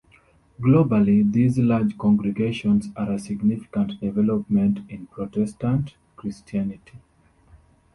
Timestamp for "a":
3.11-3.19